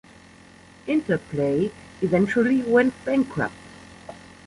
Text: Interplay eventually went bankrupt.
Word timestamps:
Interplay 0.87 1.69
eventually 2.01 2.63
went 2.63 2.91
bankrupt. 3.05 3.53